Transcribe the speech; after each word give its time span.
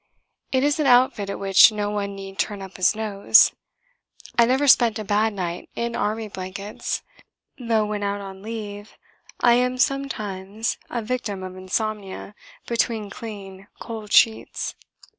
It 0.51 0.63
is 0.63 0.79
an 0.79 0.87
outfit 0.87 1.29
at 1.29 1.37
which 1.37 1.71
no 1.71 1.91
one 1.91 2.15
need 2.15 2.39
turn 2.39 2.63
up 2.63 2.77
his 2.77 2.95
nose. 2.95 3.51
I 4.35 4.45
never 4.47 4.67
spent 4.67 4.97
a 4.97 5.03
bad 5.03 5.31
night 5.31 5.69
in 5.75 5.95
army 5.95 6.27
blankets, 6.27 7.03
though 7.59 7.85
when 7.85 8.01
out 8.01 8.19
on 8.19 8.41
leave 8.41 8.97
I 9.41 9.53
am 9.53 9.77
sometimes 9.77 10.79
a 10.89 11.03
victim 11.03 11.43
of 11.43 11.55
insomnia 11.55 12.33
between 12.65 13.11
clean 13.11 13.67
cold 13.79 14.11
sheets. 14.11 14.73